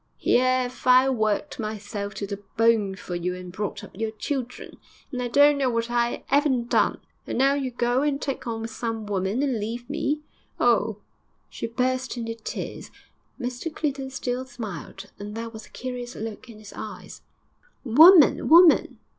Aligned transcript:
Here 0.17 0.65
'ave 0.67 0.89
I 0.89 1.09
worked 1.11 1.59
myself 1.59 2.15
to 2.15 2.25
the 2.25 2.41
bone 2.57 2.95
for 2.95 3.13
you 3.13 3.35
and 3.35 3.51
brought 3.51 3.83
up 3.83 3.91
your 3.95 4.09
children, 4.09 4.77
and 5.11 5.21
I 5.21 5.27
don't 5.27 5.59
know 5.59 5.69
what 5.69 5.91
I 5.91 6.23
'aven't 6.31 6.69
done, 6.71 7.01
and 7.27 7.37
now 7.37 7.53
you 7.53 7.69
go 7.69 8.01
and 8.01 8.19
take 8.19 8.47
on 8.47 8.61
with 8.63 8.71
some 8.71 9.05
woman, 9.05 9.43
and 9.43 9.59
leave 9.59 9.87
me. 9.87 10.21
Oh!' 10.59 10.97
She 11.51 11.67
burst 11.67 12.17
into 12.17 12.33
tears. 12.33 12.89
Mr 13.39 13.71
Clinton 13.71 14.09
still 14.09 14.43
smiled, 14.43 15.11
and 15.19 15.35
there 15.35 15.49
was 15.49 15.67
a 15.67 15.69
curious 15.69 16.15
look 16.15 16.49
in 16.49 16.57
his 16.57 16.73
eyes. 16.75 17.21
'Woman! 17.83 18.49
woman!' 18.49 18.97